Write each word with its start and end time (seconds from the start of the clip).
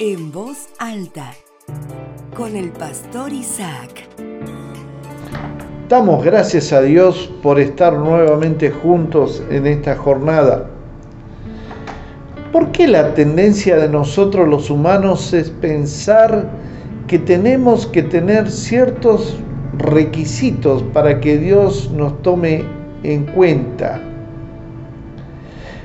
En 0.00 0.30
voz 0.30 0.68
alta, 0.78 1.32
con 2.36 2.54
el 2.54 2.70
pastor 2.70 3.32
Isaac. 3.32 4.06
Damos 5.88 6.24
gracias 6.24 6.72
a 6.72 6.82
Dios 6.82 7.28
por 7.42 7.58
estar 7.58 7.94
nuevamente 7.94 8.70
juntos 8.70 9.42
en 9.50 9.66
esta 9.66 9.96
jornada. 9.96 10.70
¿Por 12.52 12.70
qué 12.70 12.86
la 12.86 13.12
tendencia 13.14 13.76
de 13.76 13.88
nosotros 13.88 14.46
los 14.46 14.70
humanos 14.70 15.32
es 15.32 15.50
pensar 15.50 16.48
que 17.08 17.18
tenemos 17.18 17.84
que 17.88 18.04
tener 18.04 18.52
ciertos 18.52 19.36
requisitos 19.78 20.84
para 20.92 21.18
que 21.18 21.38
Dios 21.38 21.90
nos 21.90 22.22
tome 22.22 22.62
en 23.02 23.24
cuenta? 23.24 24.00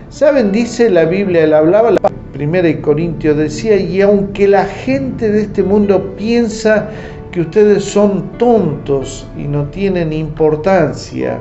Saben, 0.10 0.52
dice 0.52 0.92
la 0.92 1.06
Biblia, 1.06 1.46
él 1.46 1.54
hablaba 1.56 1.90
la 1.90 1.98
primera 2.34 2.68
de 2.68 2.82
Corintios, 2.82 3.38
decía, 3.38 3.78
y 3.78 4.02
aunque 4.02 4.48
la 4.48 4.66
gente 4.66 5.30
de 5.30 5.44
este 5.44 5.64
mundo 5.64 6.16
piensa 6.18 6.90
que 7.32 7.42
ustedes 7.42 7.84
son 7.84 8.24
tontos 8.38 9.28
y 9.38 9.44
no 9.44 9.66
tienen 9.66 10.12
importancia, 10.12 11.40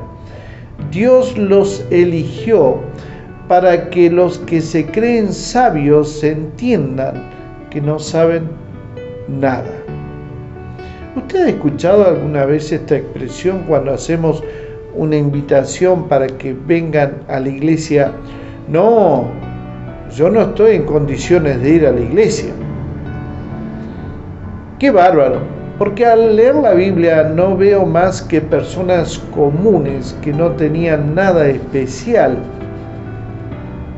Dios 0.90 1.36
los 1.36 1.84
eligió 1.90 2.76
para 3.48 3.90
que 3.90 4.10
los 4.10 4.38
que 4.40 4.60
se 4.60 4.86
creen 4.86 5.32
sabios 5.32 6.22
entiendan 6.22 7.14
que 7.70 7.80
no 7.80 7.98
saben 7.98 8.44
nada. 9.28 9.72
¿Usted 11.16 11.46
ha 11.46 11.48
escuchado 11.48 12.06
alguna 12.06 12.44
vez 12.46 12.70
esta 12.72 12.96
expresión 12.96 13.64
cuando 13.66 13.92
hacemos 13.92 14.42
una 14.94 15.16
invitación 15.16 16.08
para 16.08 16.26
que 16.26 16.54
vengan 16.66 17.22
a 17.28 17.40
la 17.40 17.48
iglesia? 17.48 18.12
No, 18.68 19.26
yo 20.16 20.28
no 20.28 20.42
estoy 20.42 20.76
en 20.76 20.84
condiciones 20.84 21.62
de 21.62 21.70
ir 21.70 21.86
a 21.86 21.92
la 21.92 22.00
iglesia. 22.00 22.52
Qué 24.78 24.90
bárbaro, 24.90 25.40
porque 25.78 26.04
al 26.04 26.36
leer 26.36 26.56
la 26.56 26.74
Biblia 26.74 27.22
no 27.34 27.56
veo 27.56 27.86
más 27.86 28.20
que 28.20 28.40
personas 28.40 29.18
comunes 29.34 30.14
que 30.20 30.32
no 30.32 30.50
tenían 30.52 31.14
nada 31.14 31.48
especial, 31.48 32.36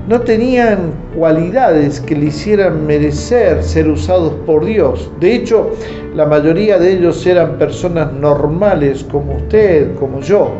no 0.09 0.20
tenían 0.20 0.92
cualidades 1.17 2.01
que 2.01 2.15
le 2.15 2.27
hicieran 2.27 2.87
merecer 2.87 3.62
ser 3.62 3.89
usados 3.89 4.35
por 4.47 4.65
Dios. 4.65 5.11
De 5.19 5.35
hecho, 5.35 5.70
la 6.15 6.27
mayoría 6.27 6.79
de 6.79 6.92
ellos 6.92 7.27
eran 7.27 7.59
personas 7.59 8.12
normales 8.12 9.05
como 9.11 9.37
usted, 9.37 9.95
como 9.97 10.20
yo, 10.20 10.51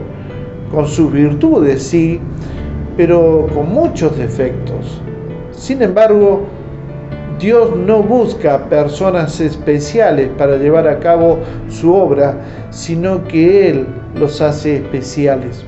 con 0.73 0.89
sus 0.89 1.13
virtudes, 1.13 1.83
sí, 1.83 2.19
pero 2.97 3.47
con 3.55 3.69
muchos 3.71 4.17
defectos. 4.17 5.01
Sin 5.57 5.83
embargo, 5.83 6.43
Dios 7.39 7.77
no 7.77 8.03
busca 8.03 8.69
personas 8.69 9.41
especiales 9.41 10.31
para 10.39 10.57
llevar 10.57 10.87
a 10.87 10.99
cabo 10.99 11.39
su 11.69 11.95
obra, 11.95 12.35
sino 12.71 13.27
que 13.29 13.71
Él 13.71 13.87
los 14.15 14.41
hace 14.41 14.77
especiales. 14.77 15.65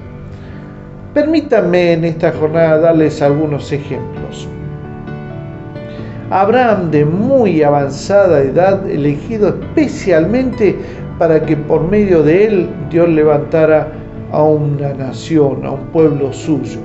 Permítanme 1.15 1.95
en 1.95 2.05
esta 2.05 2.33
jornada 2.33 2.79
darles 2.79 3.23
algunos 3.23 3.73
ejemplos. 3.73 4.49
Abraham 6.31 6.91
de 6.91 7.05
muy 7.05 7.63
avanzada 7.63 8.43
edad, 8.43 8.89
elegido 8.89 9.49
especialmente 9.49 10.77
para 11.19 11.41
que 11.45 11.57
por 11.57 11.89
medio 11.89 12.23
de 12.23 12.45
él 12.45 12.71
Dios 12.91 13.09
levantara 13.09 13.93
a 14.33 14.43
una 14.43 14.93
nación, 14.93 15.65
a 15.65 15.71
un 15.71 15.87
pueblo 15.87 16.33
suyo 16.33 16.81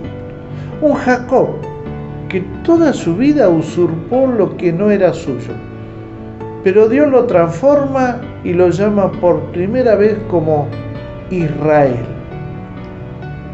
un 0.81 0.93
Jacob 0.95 1.49
que 2.31 2.39
toda 2.63 2.93
su 2.93 3.17
vida 3.17 3.49
usurpó 3.49 4.25
lo 4.25 4.55
que 4.55 4.71
no 4.71 4.89
era 4.89 5.11
suyo. 5.11 5.51
Pero 6.63 6.87
Dios 6.87 7.11
lo 7.11 7.25
transforma 7.25 8.21
y 8.45 8.53
lo 8.53 8.69
llama 8.69 9.11
por 9.19 9.41
primera 9.51 9.95
vez 9.95 10.15
como 10.29 10.69
Israel. 11.29 12.05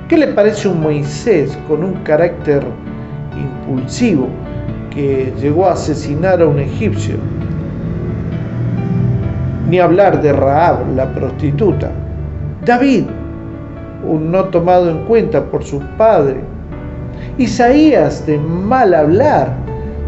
¿Qué 0.07 0.17
le 0.17 0.27
parece 0.27 0.67
un 0.67 0.81
Moisés 0.81 1.57
con 1.67 1.83
un 1.83 1.93
carácter 2.03 2.63
impulsivo 3.35 4.27
que 4.91 5.33
llegó 5.41 5.67
a 5.67 5.73
asesinar 5.73 6.39
a 6.39 6.47
un 6.47 6.59
egipcio? 6.59 7.15
Ni 9.67 9.79
hablar 9.79 10.21
de 10.21 10.33
Raab, 10.33 10.95
la 10.95 11.11
prostituta. 11.15 11.89
David, 12.63 13.05
un 14.07 14.31
no 14.31 14.45
tomado 14.45 14.91
en 14.91 15.03
cuenta 15.05 15.43
por 15.45 15.63
su 15.63 15.79
padre, 15.97 16.41
Isaías 17.37 18.25
de 18.25 18.37
mal 18.37 18.93
hablar, 18.93 19.53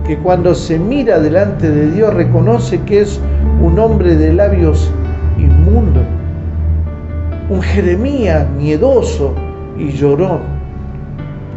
que 0.05 0.17
cuando 0.17 0.55
se 0.55 0.79
mira 0.79 1.19
delante 1.19 1.69
de 1.69 1.91
Dios 1.91 2.13
reconoce 2.13 2.81
que 2.81 3.01
es 3.01 3.19
un 3.61 3.77
hombre 3.77 4.15
de 4.15 4.33
labios 4.33 4.89
inmundos. 5.37 6.03
Un 7.49 7.61
Jeremías 7.61 8.47
miedoso 8.57 9.33
y 9.77 9.89
llorón. 9.91 10.39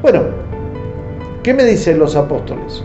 Bueno, 0.03 0.21
¿qué 1.43 1.55
me 1.55 1.65
dicen 1.65 1.99
los 1.99 2.17
apóstoles? 2.17 2.85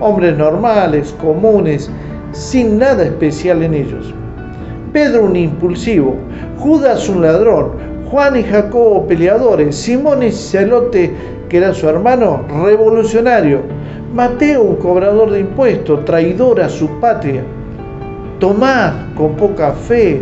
Hombres 0.00 0.36
normales, 0.36 1.14
comunes, 1.20 1.90
sin 2.32 2.78
nada 2.78 3.04
especial 3.04 3.62
en 3.62 3.74
ellos. 3.74 4.12
Pedro 4.92 5.24
un 5.24 5.36
impulsivo, 5.36 6.16
Judas 6.58 7.08
un 7.08 7.22
ladrón, 7.22 7.91
Juan 8.12 8.36
y 8.36 8.42
Jacobo 8.42 9.06
peleadores, 9.06 9.74
Simón 9.74 10.22
y 10.22 10.30
Celote 10.30 11.10
que 11.48 11.56
era 11.56 11.72
su 11.72 11.88
hermano, 11.88 12.42
revolucionario. 12.62 13.62
Mateo, 14.12 14.62
un 14.62 14.76
cobrador 14.76 15.30
de 15.30 15.40
impuestos, 15.40 16.04
traidor 16.04 16.60
a 16.60 16.68
su 16.68 16.90
patria. 17.00 17.42
Tomás, 18.38 18.92
con 19.16 19.34
poca 19.36 19.72
fe. 19.72 20.20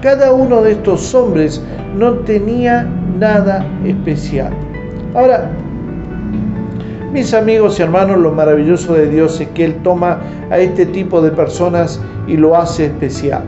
Cada 0.00 0.32
uno 0.32 0.62
de 0.62 0.72
estos 0.72 1.14
hombres 1.14 1.62
no 1.94 2.14
tenía 2.20 2.88
nada 3.18 3.66
especial. 3.84 4.54
Ahora, 5.14 5.50
mis 7.12 7.34
amigos 7.34 7.78
y 7.78 7.82
hermanos, 7.82 8.20
lo 8.20 8.32
maravilloso 8.32 8.94
de 8.94 9.10
Dios 9.10 9.38
es 9.38 9.48
que 9.48 9.66
Él 9.66 9.74
toma 9.82 10.18
a 10.50 10.56
este 10.56 10.86
tipo 10.86 11.20
de 11.20 11.30
personas 11.30 12.00
y 12.26 12.38
lo 12.38 12.56
hace 12.56 12.86
especial. 12.86 13.42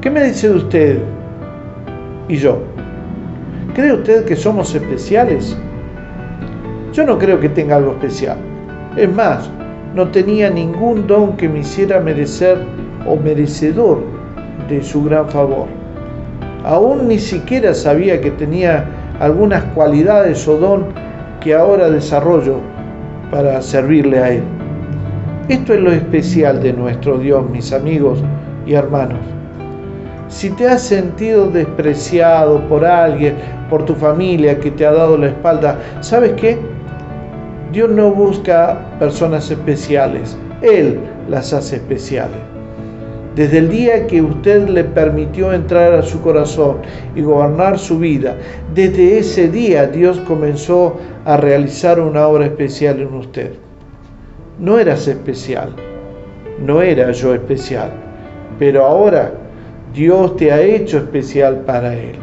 ¿Qué 0.00 0.10
me 0.10 0.24
dice 0.24 0.50
usted 0.50 1.00
y 2.28 2.36
yo? 2.36 2.58
¿Cree 3.74 3.92
usted 3.92 4.24
que 4.24 4.36
somos 4.36 4.74
especiales? 4.74 5.56
Yo 6.92 7.04
no 7.04 7.18
creo 7.18 7.38
que 7.38 7.48
tenga 7.48 7.76
algo 7.76 7.92
especial. 7.92 8.38
Es 8.96 9.12
más, 9.12 9.50
no 9.94 10.08
tenía 10.08 10.50
ningún 10.50 11.06
don 11.06 11.36
que 11.36 11.48
me 11.48 11.60
hiciera 11.60 12.00
merecer 12.00 12.58
o 13.06 13.16
merecedor 13.16 14.02
de 14.68 14.82
su 14.82 15.04
gran 15.04 15.28
favor. 15.28 15.66
Aún 16.64 17.08
ni 17.08 17.18
siquiera 17.18 17.74
sabía 17.74 18.20
que 18.20 18.30
tenía 18.32 18.86
algunas 19.20 19.62
cualidades 19.74 20.46
o 20.48 20.58
don 20.58 20.86
que 21.40 21.54
ahora 21.54 21.90
desarrollo 21.90 22.56
para 23.30 23.60
servirle 23.60 24.18
a 24.18 24.30
Él. 24.30 24.42
Esto 25.48 25.74
es 25.74 25.80
lo 25.80 25.92
especial 25.92 26.62
de 26.62 26.72
nuestro 26.72 27.18
Dios, 27.18 27.48
mis 27.50 27.72
amigos 27.72 28.22
y 28.66 28.72
hermanos. 28.72 29.20
Si 30.28 30.50
te 30.50 30.66
has 30.66 30.82
sentido 30.82 31.48
despreciado 31.48 32.60
por 32.68 32.84
alguien, 32.84 33.36
por 33.70 33.84
tu 33.84 33.94
familia 33.94 34.58
que 34.58 34.72
te 34.72 34.84
ha 34.84 34.92
dado 34.92 35.16
la 35.16 35.28
espalda, 35.28 35.78
¿sabes 36.00 36.32
qué? 36.32 36.58
Dios 37.72 37.90
no 37.90 38.10
busca 38.10 38.78
personas 38.98 39.50
especiales, 39.50 40.36
Él 40.62 40.98
las 41.28 41.52
hace 41.52 41.76
especiales. 41.76 42.38
Desde 43.36 43.58
el 43.58 43.68
día 43.68 44.06
que 44.06 44.22
usted 44.22 44.66
le 44.68 44.82
permitió 44.82 45.52
entrar 45.52 45.92
a 45.92 46.02
su 46.02 46.20
corazón 46.22 46.78
y 47.14 47.22
gobernar 47.22 47.78
su 47.78 47.98
vida, 47.98 48.34
desde 48.74 49.18
ese 49.18 49.48
día 49.48 49.86
Dios 49.86 50.18
comenzó 50.20 50.96
a 51.24 51.36
realizar 51.36 52.00
una 52.00 52.26
obra 52.26 52.46
especial 52.46 53.00
en 53.00 53.14
usted. 53.14 53.52
No 54.58 54.78
eras 54.78 55.06
especial, 55.06 55.76
no 56.64 56.80
era 56.80 57.12
yo 57.12 57.34
especial, 57.34 57.90
pero 58.58 58.86
ahora 58.86 59.45
Dios 59.94 60.36
te 60.36 60.52
ha 60.52 60.60
hecho 60.60 60.98
especial 60.98 61.62
para 61.66 61.94
Él. 61.94 62.16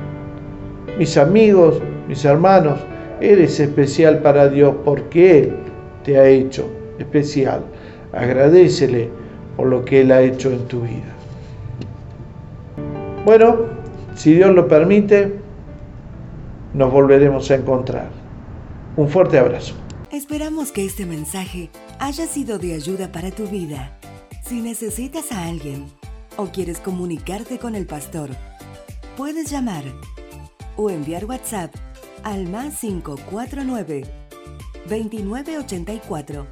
Mis 0.98 1.18
amigos, 1.18 1.82
mis 2.08 2.24
hermanos, 2.24 2.80
Eres 3.24 3.58
especial 3.62 4.20
para 4.20 4.50
Dios 4.50 4.76
porque 4.84 5.40
Él 5.40 5.54
te 6.04 6.20
ha 6.20 6.28
hecho 6.28 6.70
especial. 7.00 7.64
Agradecele 8.12 9.10
por 9.56 9.68
lo 9.68 9.86
que 9.86 10.02
Él 10.02 10.12
ha 10.12 10.22
hecho 10.22 10.52
en 10.52 10.68
tu 10.68 10.82
vida. 10.82 11.16
Bueno, 13.24 13.56
si 14.14 14.34
Dios 14.34 14.54
lo 14.54 14.68
permite, 14.68 15.36
nos 16.74 16.92
volveremos 16.92 17.50
a 17.50 17.56
encontrar. 17.56 18.10
Un 18.98 19.08
fuerte 19.08 19.40
abrazo. 19.40 19.76
Esperamos 20.12 20.74
que 20.74 20.86
este 20.86 21.06
mensaje 21.06 21.70
haya 22.00 22.28
sido 22.28 22.60
de 22.60 22.74
ayuda 22.74 23.12
para 23.14 23.32
tu 23.32 23.48
vida. 23.48 23.98
Si 24.44 24.60
necesitas 24.60 25.32
a 25.32 25.48
alguien 25.48 25.86
o 26.38 26.48
quieres 26.48 26.80
comunicarte 26.80 27.60
con 27.60 27.76
el 27.76 27.86
pastor, 27.86 28.30
puedes 29.18 29.50
llamar 29.50 29.84
o 30.76 30.90
enviar 30.90 31.26
WhatsApp 31.26 31.74
al 32.24 32.48
más 32.48 32.80
549 32.80 34.04
2984 34.90 36.48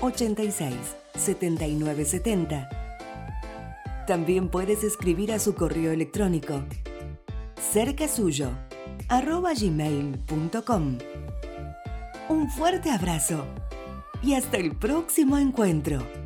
86 0.00 0.74
7970. 1.16 2.68
También 4.06 4.48
puedes 4.48 4.82
escribir 4.82 5.32
a 5.32 5.38
su 5.38 5.54
correo 5.54 5.92
electrónico 5.92 6.62
cercasuyo 7.72 8.50
arroba 9.08 9.52
gmail.com. 9.54 10.98
Un 12.28 12.50
fuerte 12.50 12.90
abrazo 12.90 13.44
y 14.22 14.34
hasta 14.34 14.56
el 14.56 14.76
próximo 14.76 15.38
encuentro. 15.38 16.19